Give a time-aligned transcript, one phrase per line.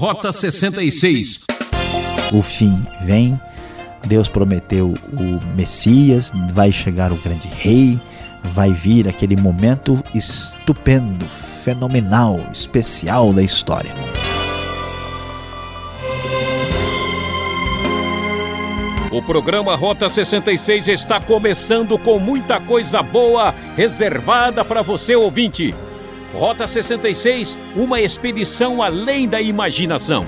[0.00, 1.44] Rota 66.
[2.32, 3.38] O fim vem,
[4.06, 8.00] Deus prometeu o Messias, vai chegar o grande rei,
[8.42, 13.92] vai vir aquele momento estupendo, fenomenal, especial da história.
[19.12, 25.74] O programa Rota 66 está começando com muita coisa boa reservada para você ouvinte.
[26.32, 30.26] Rota 66, uma expedição além da imaginação.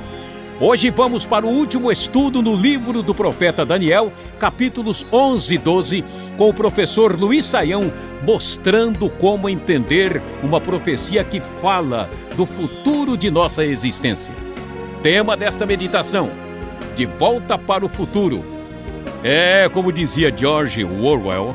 [0.60, 6.04] Hoje vamos para o último estudo no livro do profeta Daniel, capítulos 11 e 12,
[6.36, 7.92] com o professor Luiz Saião
[8.22, 14.32] mostrando como entender uma profecia que fala do futuro de nossa existência.
[15.02, 16.30] Tema desta meditação:
[16.94, 18.44] De volta para o futuro.
[19.24, 21.54] É, como dizia George Orwell,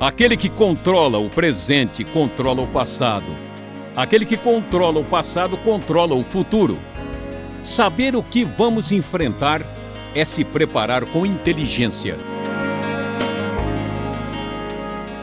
[0.00, 3.47] aquele que controla o presente controla o passado.
[3.98, 6.78] Aquele que controla o passado controla o futuro.
[7.64, 9.60] Saber o que vamos enfrentar
[10.14, 12.16] é se preparar com inteligência.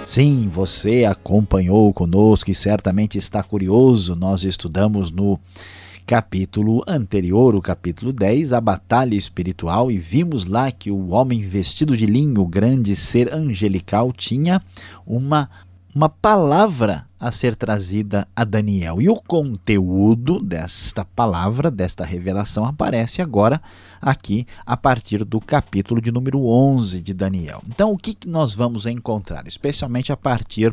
[0.04, 4.14] Sim, você acompanhou conosco e certamente está curioso.
[4.14, 5.40] Nós estudamos no
[6.06, 11.96] capítulo anterior, o capítulo 10, a batalha espiritual, e vimos lá que o homem vestido
[11.96, 14.62] de linho, o grande ser angelical, tinha
[15.08, 15.50] uma,
[15.96, 19.02] uma palavra a ser trazida a Daniel.
[19.02, 23.60] E o conteúdo desta palavra, desta revelação, aparece agora
[24.00, 27.64] aqui a partir do capítulo de número 11 de Daniel.
[27.68, 30.72] Então, o que nós vamos encontrar, especialmente a partir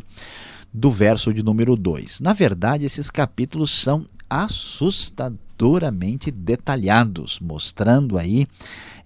[0.71, 2.19] do verso de número 2?
[2.19, 4.05] Na verdade, esses capítulos são
[5.63, 8.45] assustadoramente detalhados, mostrando aí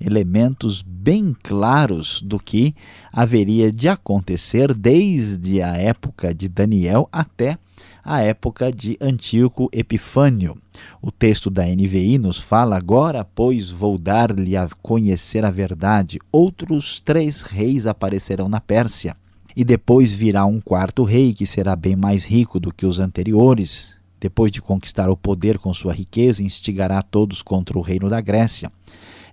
[0.02, 2.76] elementos bem claros do que
[3.14, 7.58] haveria de acontecer desde a época de Daniel até
[8.04, 10.58] a época de Antíoco Epifânio.
[11.02, 16.18] O texto da NVI nos fala: Agora, pois, vou dar-lhe a conhecer a verdade.
[16.32, 19.16] Outros três reis aparecerão na Pérsia.
[19.56, 23.97] E depois virá um quarto rei, que será bem mais rico do que os anteriores,
[24.20, 28.72] depois de conquistar o poder com sua riqueza, instigará todos contra o reino da Grécia.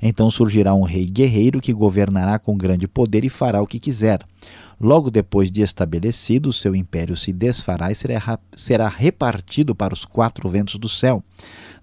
[0.03, 4.21] Então surgirá um rei guerreiro que governará com grande poder e fará o que quiser.
[4.81, 10.77] Logo depois de estabelecido, seu império se desfará e será, repartido para os quatro ventos
[10.77, 11.23] do céu.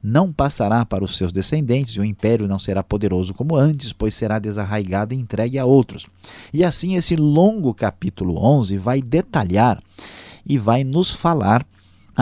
[0.04, 4.14] Não passará para os seus descendentes, e o império não será poderoso como antes, pois
[4.14, 6.06] será desarraigado e entregue a outros.
[6.54, 9.82] E assim, esse longo capítulo 11 vai detalhar
[10.46, 11.66] e vai nos falar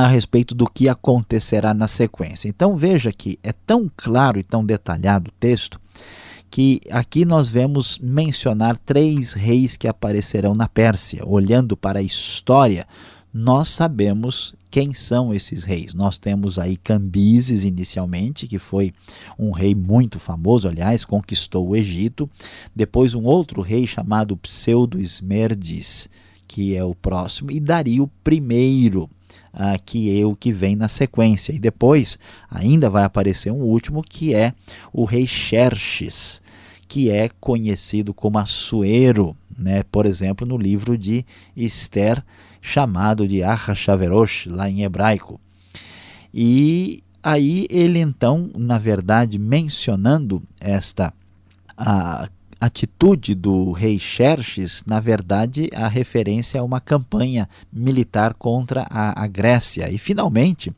[0.05, 2.47] a respeito do que acontecerá na sequência.
[2.47, 5.79] Então veja que é tão claro e tão detalhado o texto
[6.51, 11.23] que aqui nós vemos mencionar três reis que aparecerão na Pérsia.
[11.25, 12.87] Olhando para a história,
[13.31, 15.93] nós sabemos quem são esses reis.
[15.93, 18.93] Nós temos aí Cambises inicialmente, que foi
[19.37, 22.29] um rei muito famoso, aliás, conquistou o Egito.
[22.75, 26.09] Depois um outro rei chamado Pseudo Esmerdes,
[26.47, 29.09] que é o próximo, e Dario I,
[29.53, 31.51] ah, que é o que vem na sequência.
[31.53, 32.17] E depois
[32.49, 34.53] ainda vai aparecer um último que é
[34.93, 36.41] o rei Xerxes,
[36.87, 39.83] que é conhecido como Assuero, né?
[39.83, 42.23] por exemplo, no livro de Esther,
[42.61, 45.39] chamado de Ahashaverosh, lá em hebraico.
[46.33, 51.13] E aí ele então, na verdade, mencionando esta
[51.77, 52.27] a
[52.59, 59.27] atitude do rei Xerxes, na verdade, a referência a uma campanha militar contra a, a
[59.27, 59.89] Grécia.
[59.89, 60.73] E, finalmente,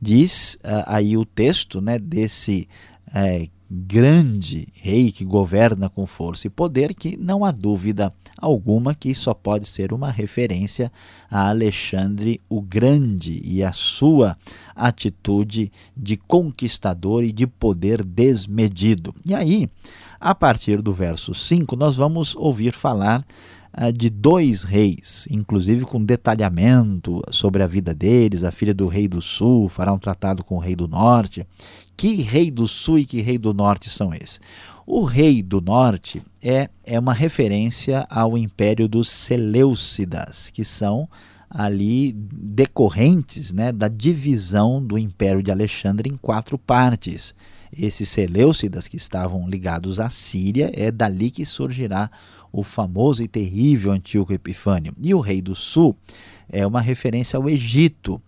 [0.00, 2.68] diz uh, aí o texto né, desse
[3.08, 9.14] uh, grande rei que governa com força e poder, que não há dúvida alguma que
[9.14, 10.90] só pode ser uma referência
[11.30, 14.36] a Alexandre o Grande e a sua
[14.74, 19.14] atitude de conquistador e de poder desmedido.
[19.26, 19.68] E aí,
[20.20, 23.24] a partir do verso 5, nós vamos ouvir falar
[23.80, 28.42] uh, de dois reis, inclusive com detalhamento sobre a vida deles.
[28.42, 31.46] A filha do rei do sul fará um tratado com o rei do norte.
[31.96, 34.40] Que rei do sul e que rei do norte são esses?
[34.86, 41.08] O rei do norte é, é uma referência ao império dos Seleucidas, que são
[41.50, 47.34] ali decorrentes né, da divisão do império de Alexandre em quatro partes
[47.72, 52.10] esses Seleucidas que estavam ligados à Síria, é dali que surgirá
[52.52, 54.94] o famoso e terrível Antíoco Epifânio.
[55.00, 55.96] E o rei do sul
[56.48, 58.20] é uma referência ao Egito,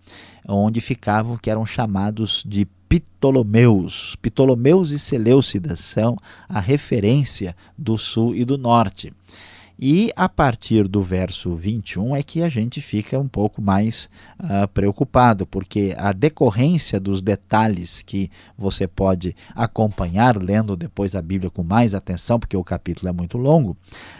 [0.47, 4.15] onde ficavam que eram chamados de Ptolomeus.
[4.21, 6.17] Ptolomeus e Seleucidas são
[6.47, 9.13] a referência do sul e do norte.
[9.83, 14.07] E a partir do verso 21 é que a gente fica um pouco mais
[14.39, 21.49] uh, preocupado, porque a decorrência dos detalhes que você pode acompanhar lendo depois a Bíblia
[21.49, 23.75] com mais atenção, porque o capítulo é muito longo,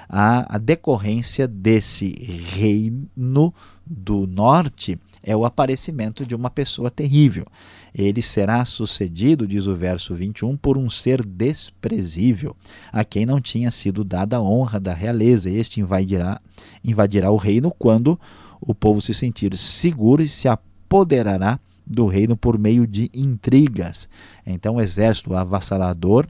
[0.10, 2.10] a, a decorrência desse
[2.56, 3.54] reino
[3.86, 7.46] do norte é o aparecimento de uma pessoa terrível.
[7.94, 12.56] Ele será sucedido, diz o verso 21, por um ser desprezível,
[12.92, 15.50] a quem não tinha sido dada a honra da realeza.
[15.50, 16.40] Este invadirá,
[16.84, 18.20] invadirá o reino quando
[18.62, 24.08] o povo se sentir seguro e se apoderará do reino por meio de intrigas.
[24.46, 26.28] Então o exército avassalador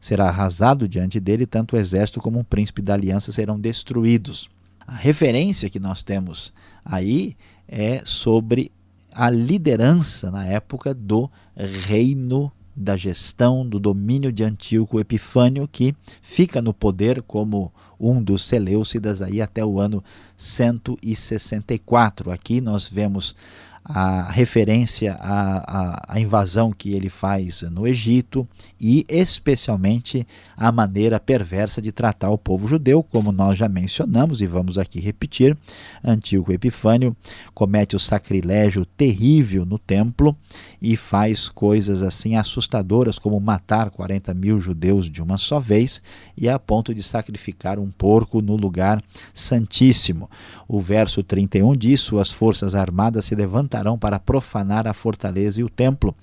[0.00, 4.50] será arrasado diante dele, tanto o exército como o príncipe da aliança serão destruídos.
[4.86, 6.52] A referência que nós temos
[6.84, 7.36] aí
[7.68, 8.70] é sobre
[9.12, 16.60] a liderança na época do reino da gestão do domínio de Antíoco Epifânio, que fica
[16.60, 20.02] no poder como um dos Seleucidas aí até o ano
[20.36, 22.30] 164.
[22.30, 23.34] Aqui nós vemos
[23.84, 28.48] a referência à, à, à, invasão que ele faz no Egito
[28.80, 30.26] e, especialmente,
[30.56, 35.00] a maneira perversa de tratar o povo judeu, como nós já mencionamos e vamos aqui
[35.00, 35.54] repetir.
[36.02, 37.14] Antíoco Epifânio
[37.52, 40.34] comete o sacrilégio terrível no templo
[40.80, 46.00] e faz coisas assim assustadoras, como matar 40 mil judeus de uma só vez
[46.36, 49.02] e a ponto de sacrificar um porco no lugar
[49.34, 50.23] santíssimo.
[50.68, 55.68] O verso 31 diz: Suas forças armadas se levantarão para profanar a fortaleza e o
[55.68, 56.14] templo,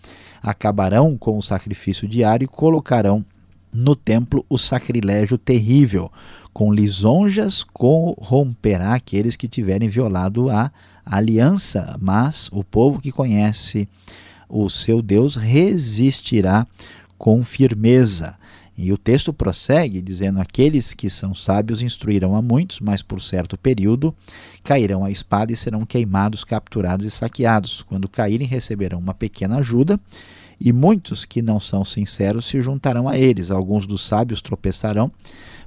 [0.41, 3.25] acabarão com o sacrifício diário e colocarão
[3.73, 6.11] no templo o sacrilégio terrível.
[6.53, 10.71] Com lisonjas corromperá aqueles que tiverem violado a
[11.05, 13.87] aliança, mas o povo que conhece
[14.49, 16.67] o seu Deus resistirá
[17.17, 18.35] com firmeza.
[18.83, 23.55] E o texto prossegue dizendo: Aqueles que são sábios instruirão a muitos, mas por certo
[23.55, 24.11] período
[24.63, 27.83] cairão a espada e serão queimados, capturados e saqueados.
[27.83, 29.99] Quando caírem, receberão uma pequena ajuda,
[30.59, 33.51] e muitos que não são sinceros se juntarão a eles.
[33.51, 35.11] Alguns dos sábios tropeçarão,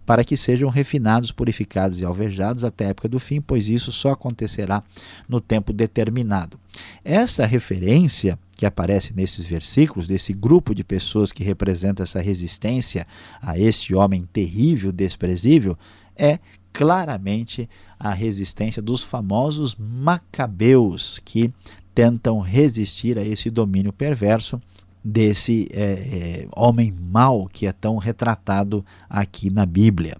[0.04, 4.10] para que sejam refinados, purificados e alvejados até a época do fim, pois isso só
[4.10, 4.82] acontecerá
[5.28, 6.58] no tempo determinado.
[7.04, 13.06] Essa referência que aparece nesses versículos, desse grupo de pessoas que representa essa resistência
[13.42, 15.76] a esse homem terrível, desprezível,
[16.16, 16.38] é
[16.72, 17.68] claramente
[17.98, 21.52] a resistência dos famosos macabeus que
[21.94, 24.60] tentam resistir a esse domínio perverso
[25.04, 30.16] desse é, é, homem mau que é tão retratado aqui na Bíblia.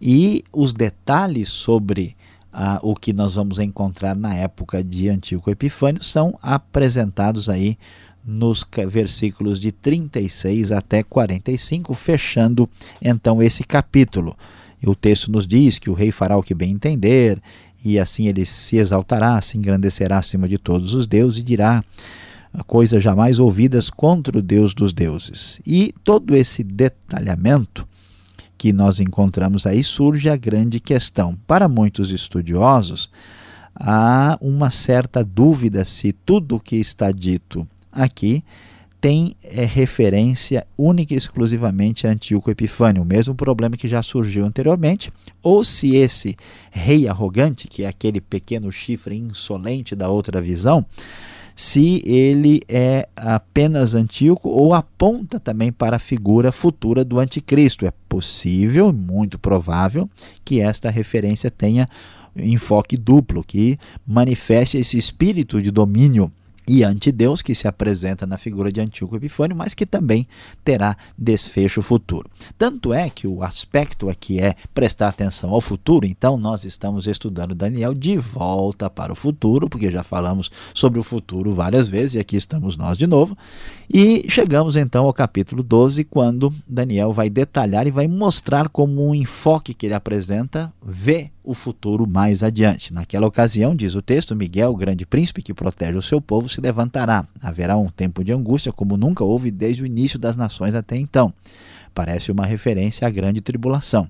[0.00, 2.16] E os detalhes sobre
[2.56, 7.76] ah, o que nós vamos encontrar na época de Antíoco Epifânio são apresentados aí
[8.24, 12.70] nos versículos de 36 até 45, fechando
[13.02, 14.36] então esse capítulo.
[14.80, 17.42] E o texto nos diz que o rei fará o que bem entender,
[17.84, 21.82] e assim ele se exaltará, se engrandecerá acima de todos os deuses e dirá
[22.68, 25.60] coisas jamais ouvidas contra o Deus dos deuses.
[25.66, 27.86] E todo esse detalhamento
[28.56, 31.36] que nós encontramos aí, surge a grande questão.
[31.46, 33.10] Para muitos estudiosos,
[33.74, 38.42] há uma certa dúvida se tudo o que está dito aqui
[39.04, 44.46] tem é, referência única e exclusivamente a Antíoco Epifânio, o mesmo problema que já surgiu
[44.46, 45.12] anteriormente,
[45.42, 46.34] ou se esse
[46.70, 50.86] rei arrogante, que é aquele pequeno chifre insolente da outra visão,
[51.54, 57.86] se ele é apenas Antíoco ou aponta também para a figura futura do anticristo.
[57.86, 60.08] É possível, muito provável,
[60.44, 61.88] que esta referência tenha
[62.36, 66.32] enfoque duplo, que manifeste esse espírito de domínio
[66.66, 70.26] e antideus que se apresenta na figura de Antíoco Epifânio, mas que também
[70.64, 72.30] terá desfecho futuro.
[72.56, 77.54] Tanto é que o aspecto aqui é prestar atenção ao futuro, então nós estamos estudando
[77.54, 82.18] Daniel de volta para o futuro, porque já falamos sobre o futuro várias vezes e
[82.18, 83.36] aqui estamos nós de novo.
[83.92, 89.14] E chegamos então ao capítulo 12, quando Daniel vai detalhar e vai mostrar como um
[89.14, 92.92] enfoque que ele apresenta vê o futuro mais adiante.
[92.92, 96.60] Naquela ocasião, diz o texto, Miguel, o grande príncipe que protege o seu povo, se
[96.60, 97.26] levantará.
[97.42, 101.32] Haverá um tempo de angústia como nunca houve desde o início das nações até então.
[101.94, 104.08] Parece uma referência à grande tribulação.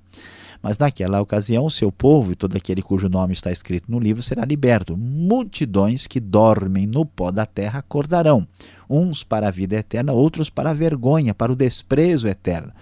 [0.63, 4.23] Mas naquela ocasião, o seu povo e todo aquele cujo nome está escrito no livro
[4.23, 4.97] será liberto.
[4.97, 8.47] Multidões que dormem no pó da terra acordarão,
[8.89, 12.73] uns para a vida eterna, outros para a vergonha, para o desprezo eterno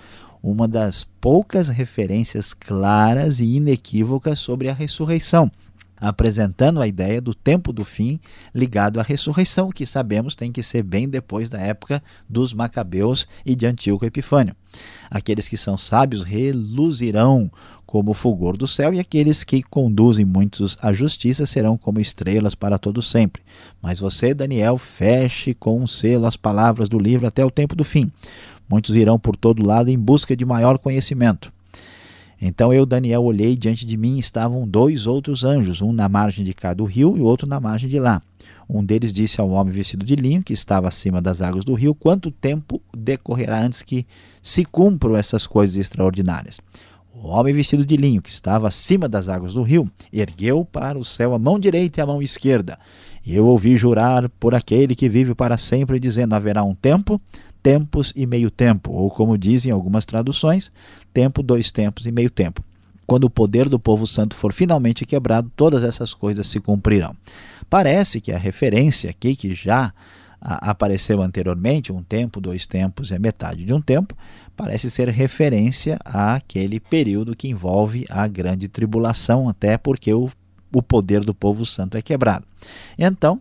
[0.43, 5.49] uma das poucas referências claras e inequívocas sobre a ressurreição.
[6.03, 8.19] Apresentando a ideia do tempo do fim
[8.53, 13.55] ligado à ressurreição, que sabemos tem que ser bem depois da época dos Macabeus e
[13.55, 14.57] de Antíoco Epifânio.
[15.09, 17.49] Aqueles que são sábios reluzirão
[17.87, 22.55] como o fulgor do céu, e aqueles que conduzem muitos à justiça serão como estrelas
[22.55, 23.43] para todo sempre.
[23.81, 27.85] Mas você, Daniel, feche com um selo as palavras do livro até o tempo do
[27.85, 28.11] fim.
[28.69, 31.53] Muitos irão por todo lado em busca de maior conhecimento.
[32.45, 36.53] Então eu, Daniel, olhei, diante de mim estavam dois outros anjos, um na margem de
[36.53, 38.21] cá do rio e outro na margem de lá.
[38.69, 41.95] Um deles disse ao homem vestido de linho, que estava acima das águas do rio,
[41.95, 44.05] quanto tempo decorrerá antes que
[44.43, 46.59] se cumpram essas coisas extraordinárias.
[47.15, 51.05] O homem vestido de linho, que estava acima das águas do rio, ergueu para o
[51.05, 52.77] céu a mão direita e a mão esquerda.
[53.25, 57.21] E eu ouvi jurar por aquele que vive para sempre, dizendo: haverá um tempo,
[57.63, 60.73] tempos e meio tempo, ou como dizem algumas traduções,
[61.13, 62.63] tempo, dois tempos e meio tempo.
[63.07, 67.15] Quando o poder do povo santo for finalmente quebrado, todas essas coisas se cumprirão.
[67.69, 69.93] Parece que a referência aqui, que já
[70.41, 74.17] apareceu anteriormente, um tempo, dois tempos é metade de um tempo,
[74.57, 80.31] parece ser referência àquele período que envolve a grande tribulação, até porque o,
[80.73, 82.45] o poder do povo santo é quebrado.
[82.99, 83.41] Então,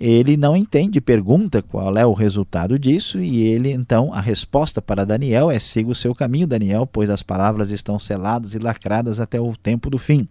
[0.00, 5.04] ele não entende, pergunta qual é o resultado disso, e ele então, a resposta para
[5.04, 9.38] Daniel é: siga o seu caminho, Daniel, pois as palavras estão seladas e lacradas até
[9.38, 10.26] o tempo do fim.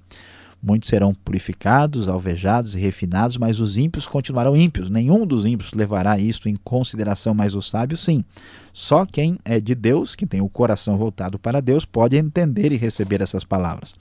[0.61, 4.89] Muitos serão purificados, alvejados e refinados, mas os ímpios continuarão ímpios.
[4.89, 8.25] Nenhum dos ímpios levará isto em consideração, mas os sábios sim.
[8.73, 12.77] Só quem é de Deus, que tem o coração voltado para Deus, pode entender e
[12.77, 13.95] receber essas palavras.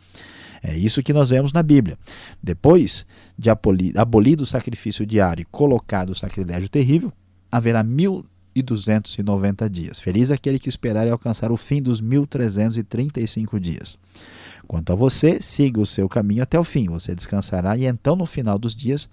[0.63, 1.99] É isso que nós vemos na Bíblia.
[2.43, 3.07] Depois
[3.39, 7.13] de abolido o sacrifício diário e colocado o sacrilégio terrível,
[7.51, 8.25] haverá mil
[8.55, 10.01] e duzentos e noventa dias.
[10.01, 13.61] Feliz aquele que esperar e alcançar o fim dos mil trezentos e trinta e cinco
[13.61, 13.97] dias.
[14.67, 16.89] Quanto a você, siga o seu caminho até o fim.
[16.89, 19.09] Você descansará e então, no final dos dias,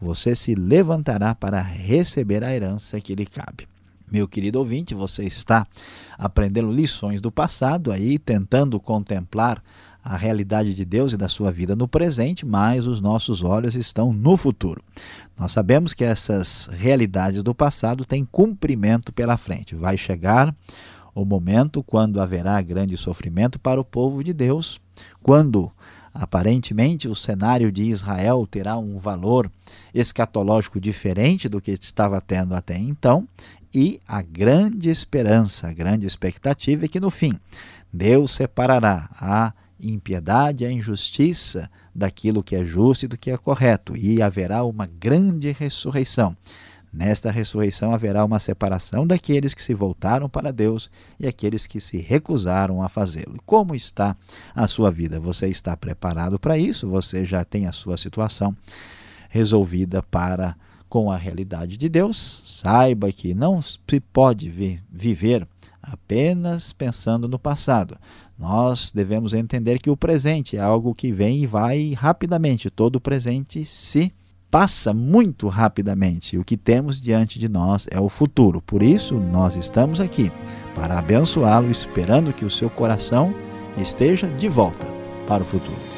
[0.00, 3.66] você se levantará para receber a herança que lhe cabe.
[4.10, 5.66] Meu querido ouvinte, você está
[6.18, 9.62] aprendendo lições do passado aí, tentando contemplar
[10.04, 14.12] a realidade de Deus e da sua vida no presente, mas os nossos olhos estão
[14.12, 14.82] no futuro.
[15.38, 19.74] Nós sabemos que essas realidades do passado têm cumprimento pela frente.
[19.74, 20.54] Vai chegar
[21.14, 24.80] o momento quando haverá grande sofrimento para o povo de Deus,
[25.22, 25.70] quando
[26.12, 29.50] aparentemente o cenário de Israel terá um valor
[29.94, 33.26] escatológico diferente do que estava tendo até então,
[33.74, 37.38] e a grande esperança, a grande expectativa é que no fim
[37.90, 39.52] Deus separará a
[39.82, 44.86] impiedade, a injustiça daquilo que é justo e do que é correto, e haverá uma
[44.86, 46.36] grande ressurreição.
[46.92, 51.96] Nesta ressurreição haverá uma separação daqueles que se voltaram para Deus e aqueles que se
[51.96, 53.40] recusaram a fazê-lo.
[53.46, 54.14] Como está
[54.54, 55.18] a sua vida?
[55.18, 56.86] Você está preparado para isso?
[56.90, 58.54] Você já tem a sua situação
[59.30, 60.54] resolvida para
[60.86, 62.42] com a realidade de Deus?
[62.44, 64.50] Saiba que não se pode
[64.90, 65.48] viver
[65.82, 67.96] apenas pensando no passado.
[68.38, 72.70] Nós devemos entender que o presente é algo que vem e vai rapidamente.
[72.70, 74.12] Todo presente se
[74.50, 76.36] passa muito rapidamente.
[76.36, 78.60] O que temos diante de nós é o futuro.
[78.60, 80.30] Por isso, nós estamos aqui
[80.74, 83.34] para abençoá-lo, esperando que o seu coração
[83.78, 84.86] esteja de volta
[85.26, 85.91] para o futuro.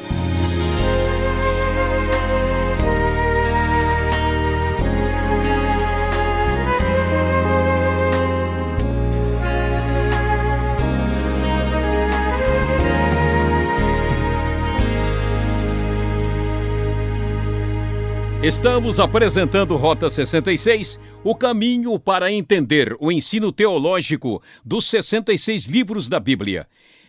[18.45, 26.19] Estamos apresentando Rota 66, o caminho para entender o ensino teológico dos 66 livros da
[26.19, 26.67] Bíblia.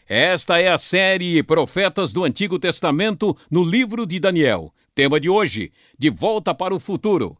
[0.09, 4.73] Esta é a série Profetas do Antigo Testamento no livro de Daniel.
[4.95, 7.37] Tema de hoje: De Volta para o Futuro.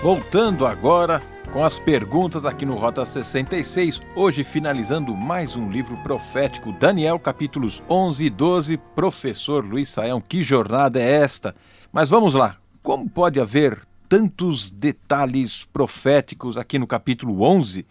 [0.00, 1.20] Voltando agora
[1.52, 7.82] com as perguntas aqui no Rota 66, hoje finalizando mais um livro profético, Daniel, capítulos
[7.90, 8.76] 11 e 12.
[8.94, 11.54] Professor Luiz Saião, que jornada é esta?
[11.92, 17.84] Mas vamos lá, como pode haver tantos detalhes proféticos aqui no capítulo 11?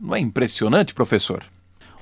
[0.00, 1.44] Não é impressionante, professor?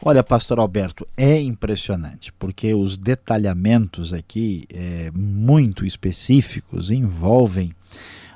[0.02, 7.72] Olha, pastor Alberto, é impressionante, porque os detalhamentos aqui é, muito específicos envolvem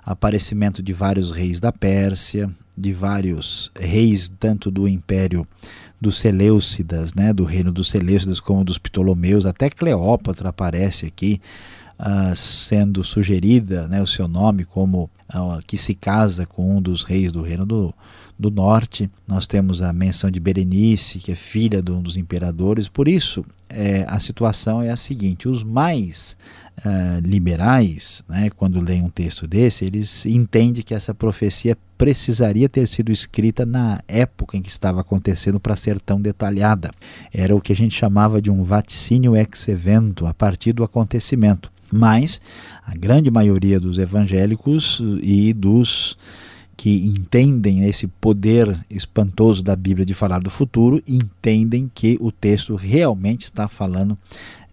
[0.06, 2.48] aparecimento de vários reis da Pérsia,
[2.78, 5.46] de vários reis tanto do Império
[6.00, 11.40] dos Seleucidas, né, do reino dos Seleucidas como dos Ptolomeus, até Cleópatra aparece aqui
[11.98, 17.02] uh, sendo sugerida, né, o seu nome como uh, que se casa com um dos
[17.02, 17.94] reis do reino do,
[18.38, 19.10] do norte.
[19.26, 22.88] Nós temos a menção de Berenice, que é filha de um dos imperadores.
[22.88, 26.36] Por isso, é, a situação é a seguinte: os mais
[26.78, 32.86] uh, liberais, né, quando leem um texto desse, eles entendem que essa profecia precisaria ter
[32.86, 36.90] sido escrita na época em que estava acontecendo para ser tão detalhada.
[37.32, 41.72] Era o que a gente chamava de um vaticínio ex evento, a partir do acontecimento.
[41.90, 42.40] Mas
[42.84, 46.18] a grande maioria dos evangélicos e dos
[46.76, 52.76] que entendem esse poder espantoso da Bíblia de falar do futuro, entendem que o texto
[52.76, 54.16] realmente está falando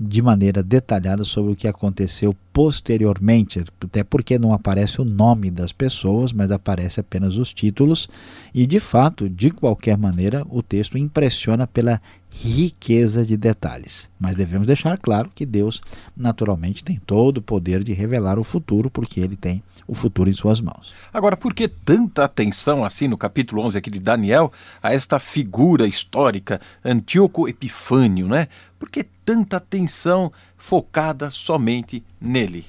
[0.05, 5.71] de maneira detalhada sobre o que aconteceu posteriormente, até porque não aparece o nome das
[5.71, 8.09] pessoas, mas aparece apenas os títulos,
[8.53, 12.01] e de fato, de qualquer maneira, o texto impressiona pela
[12.33, 14.09] riqueza de detalhes.
[14.19, 15.81] Mas devemos deixar claro que Deus,
[16.17, 20.33] naturalmente, tem todo o poder de revelar o futuro, porque ele tem o futuro em
[20.33, 20.93] suas mãos.
[21.13, 25.87] Agora, por que tanta atenção, assim, no capítulo 11 aqui de Daniel, a esta figura
[25.87, 28.47] histórica, Antíoco Epifânio, né?
[28.79, 32.65] Por que tanta atenção focada somente nele?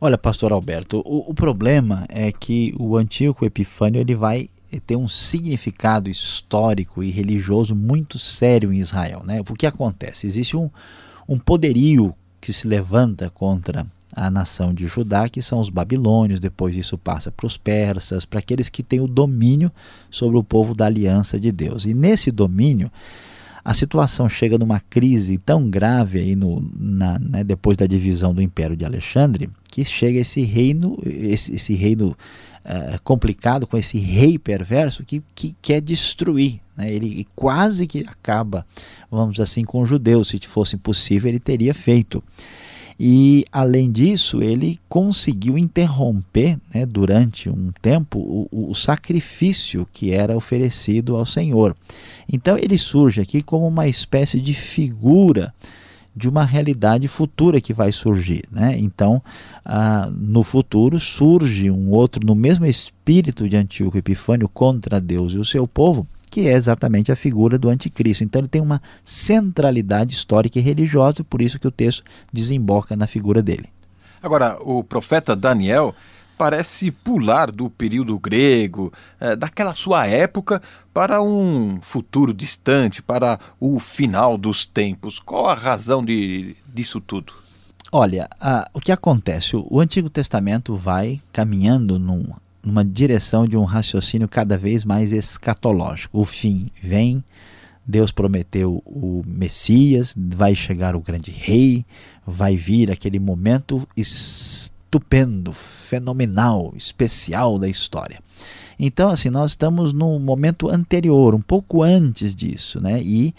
[0.00, 4.48] Olha, pastor Alberto, o, o problema é que o Antíoco Epifânio ele vai
[4.80, 9.22] ter um significado histórico e religioso muito sério em Israel.
[9.24, 9.40] Né?
[9.40, 10.26] O que acontece?
[10.26, 10.70] Existe um,
[11.28, 16.76] um poderio que se levanta contra a nação de Judá, que são os babilônios, depois
[16.76, 19.72] isso passa para os persas, para aqueles que têm o domínio
[20.10, 21.86] sobre o povo da aliança de Deus.
[21.86, 22.90] E nesse domínio,
[23.64, 28.42] a situação chega numa crise tão grave aí no, na, né, depois da divisão do
[28.42, 32.16] Império de Alexandre, que chega esse reino, esse, esse reino
[32.64, 36.60] uh, complicado, com esse rei perverso que, que quer destruir.
[36.76, 36.92] Né?
[36.92, 38.66] Ele quase que acaba,
[39.10, 40.28] vamos assim, com os judeus.
[40.28, 42.22] Se fosse possível, ele teria feito.
[43.04, 50.36] E, além disso, ele conseguiu interromper né, durante um tempo o, o, sacrifício que era
[50.36, 51.76] oferecido ao Senhor.
[52.32, 55.52] Então, ele surge aqui como uma espécie de figura
[56.14, 58.44] de uma realidade futura que vai surgir.
[58.50, 58.76] Né?
[58.78, 59.22] Então,
[59.64, 65.38] ah, no futuro, surge um outro, no mesmo espírito de Antíoco Epifânio, contra Deus e
[65.38, 68.24] o seu povo, que é exatamente a figura do anticristo.
[68.24, 73.06] Então ele tem uma centralidade histórica e religiosa, por isso que o texto desemboca na
[73.06, 73.68] figura dele.
[74.22, 75.94] Agora, o profeta Daniel
[76.42, 80.60] parece pular do período grego, é, daquela sua época,
[80.92, 85.20] para um futuro distante, para o final dos tempos.
[85.20, 87.32] Qual a razão de, disso tudo?
[87.92, 89.54] Olha, a, o que acontece?
[89.54, 92.24] O, Antigo Testamento vai caminhando num
[92.60, 96.20] numa direção de um raciocínio cada vez mais escatológico.
[96.20, 97.22] O fim vem,
[97.86, 101.84] Deus prometeu o Messias, vai chegar o grande rei,
[102.26, 103.88] vai vir aquele momento
[104.92, 108.20] estupendo, fenomenal, especial da história.
[108.78, 113.00] Então, assim, nós estamos num momento anterior, um pouco antes disso, né?
[113.02, 113.34] E,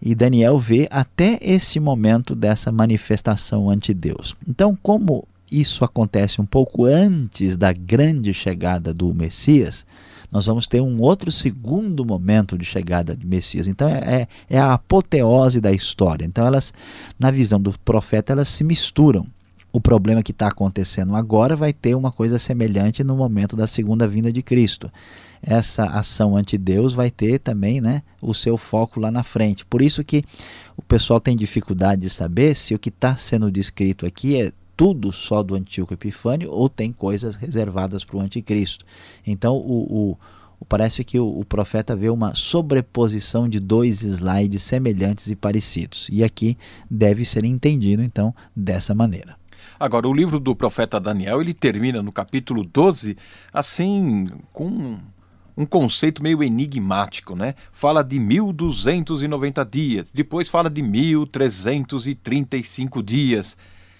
[0.00, 4.34] e Daniel vê até esse momento dessa manifestação ante Deus.
[4.48, 9.84] Então, como isso acontece um pouco antes da grande chegada do Messias,
[10.32, 13.68] nós vamos ter um outro segundo momento de chegada de Messias.
[13.68, 16.24] Então é, é, é a apoteose da história.
[16.24, 16.72] Então elas,
[17.18, 19.26] na visão do profeta, elas se misturam.
[19.74, 24.06] O problema que está acontecendo agora vai ter uma coisa semelhante no momento da segunda
[24.06, 24.88] vinda de Cristo.
[25.42, 29.66] Essa ação ante Deus vai ter também né, o seu foco lá na frente.
[29.66, 30.22] Por isso que
[30.76, 35.12] o pessoal tem dificuldade de saber se o que está sendo descrito aqui é tudo
[35.12, 38.86] só do Antíoco Epifânio ou tem coisas reservadas para o Anticristo.
[39.26, 40.12] Então, o,
[40.60, 46.08] o, parece que o, o, profeta vê uma sobreposição de dois slides semelhantes e parecidos.
[46.12, 46.56] E aqui
[46.88, 49.36] deve ser entendido, então, dessa maneira.
[49.84, 53.18] Agora, o livro do profeta Daniel, ele termina no capítulo 12,
[53.52, 54.96] assim, com
[55.54, 57.54] um conceito meio enigmático, né?
[57.70, 63.58] Fala de 1290 dias, depois fala de 1335 dias.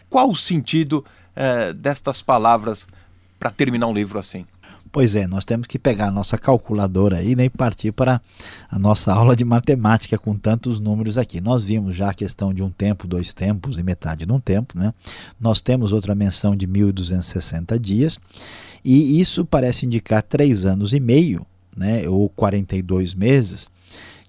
[0.08, 1.04] Qual o sentido
[1.36, 2.86] é, destas palavras
[3.38, 4.46] para terminar um livro assim?
[4.94, 8.22] Pois é, nós temos que pegar a nossa calculadora aí né, e partir para
[8.70, 11.40] a nossa aula de matemática com tantos números aqui.
[11.40, 14.78] Nós vimos já a questão de um tempo, dois tempos e metade de um tempo.
[14.78, 14.94] Né?
[15.40, 18.20] Nós temos outra menção de 1260 dias
[18.84, 21.44] e isso parece indicar três anos e meio,
[21.76, 23.68] né, ou 42 meses,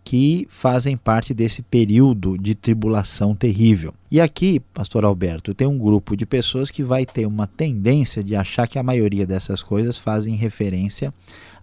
[0.06, 3.92] que fazem parte desse período de tribulação terrível.
[4.12, 8.36] E aqui, pastor Alberto, tem um grupo de pessoas que vai ter uma tendência de
[8.36, 11.12] achar que a maioria dessas coisas fazem referência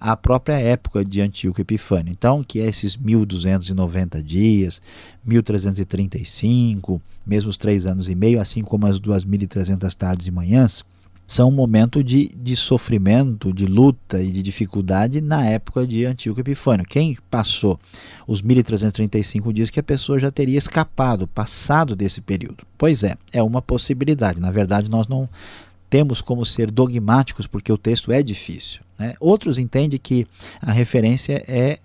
[0.00, 2.10] à própria época de Antíoco Epifânio.
[2.10, 4.82] Então, que é esses 1290 dias,
[5.24, 10.84] 1335, mesmo os três anos e meio, assim como as 2300 tardes e manhãs,
[11.32, 16.40] são um momento de, de sofrimento, de luta e de dificuldade na época de Antíoco
[16.40, 16.84] Epifânio.
[16.84, 17.80] Quem passou
[18.26, 22.66] os 1335 dias que a pessoa já teria escapado, passado desse período.
[22.76, 24.42] Pois é, é uma possibilidade.
[24.42, 25.26] Na verdade, nós não
[25.88, 28.82] temos como ser dogmáticos porque o texto é difícil.
[28.98, 29.14] Né?
[29.18, 30.26] Outros entendem que
[30.60, 31.78] a referência é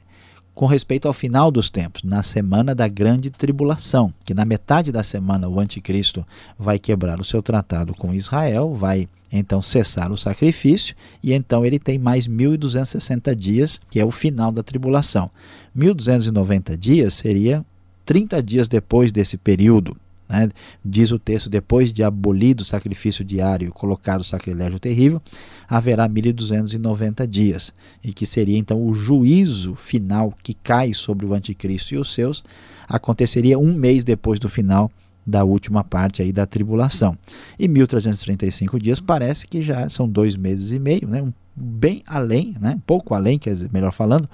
[0.57, 5.03] com respeito ao final dos tempos, na semana da grande tribulação, que na metade da
[5.03, 6.25] semana o anticristo
[6.57, 11.77] vai quebrar o seu tratado com Israel, vai então cessar o sacrifício e então ele
[11.77, 15.29] tem mais 1260 dias, que é o final da tribulação.
[15.75, 17.63] 1290 dias seria
[18.03, 19.95] 30 dias depois desse período.
[20.29, 20.49] Né?
[20.83, 25.21] Diz o texto: depois de abolido o sacrifício diário e colocado o sacrilégio terrível,
[25.67, 31.93] haverá 1290 dias, e que seria então o juízo final que cai sobre o anticristo
[31.93, 32.43] e os seus,
[32.87, 34.91] aconteceria um mês depois do final
[35.25, 37.17] da última parte aí da tribulação.
[37.59, 41.21] E 1335 dias parece que já são dois meses e meio, né?
[41.53, 42.79] bem além, né?
[42.85, 44.29] pouco além, quer dizer, melhor falando,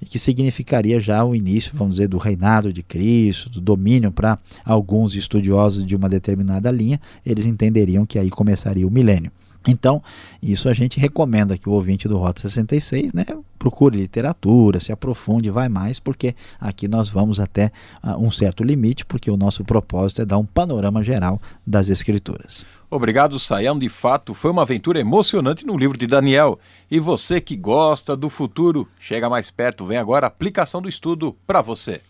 [0.00, 4.38] e que significaria já o início, vamos dizer, do reinado de Cristo, do domínio para
[4.64, 9.30] alguns estudiosos de uma determinada linha, eles entenderiam que aí começaria o milênio.
[9.68, 10.02] Então,
[10.42, 13.26] isso a gente recomenda que o ouvinte do Rota 66 né,
[13.58, 17.70] procure literatura, se aprofunde, vai mais, porque aqui nós vamos até
[18.02, 22.64] uh, um certo limite, porque o nosso propósito é dar um panorama geral das Escrituras.
[22.90, 23.78] Obrigado, Sayão.
[23.78, 26.58] De fato, foi uma aventura emocionante no livro de Daniel.
[26.90, 31.36] E você que gosta do futuro, chega mais perto, vem agora a aplicação do estudo
[31.46, 32.00] para você.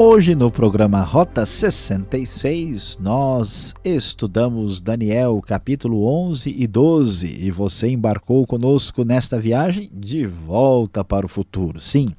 [0.00, 8.46] Hoje no programa Rota 66, nós estudamos Daniel capítulo 11 e 12 e você embarcou
[8.46, 11.80] conosco nesta viagem de volta para o futuro.
[11.80, 12.10] Sim,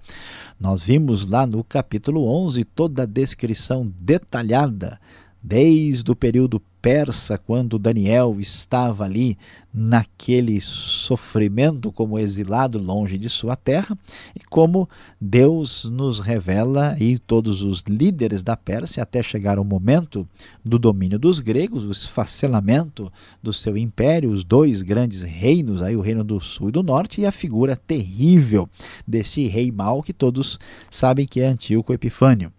[0.59, 4.99] nós vimos lá no capítulo 11 toda a descrição detalhada
[5.41, 9.37] desde o período persa, quando Daniel estava ali
[9.71, 13.97] naquele sofrimento como exilado longe de sua terra,
[14.35, 20.27] e como Deus nos revela e todos os líderes da Pérsia até chegar ao momento
[20.63, 23.11] do domínio dos gregos, o esfacelamento
[23.43, 27.21] do seu império, os dois grandes reinos, aí o reino do sul e do norte,
[27.21, 28.69] e a figura terrível
[29.05, 30.57] desse rei mau que todos
[30.89, 32.51] sabem que é Antíoco Epifânio.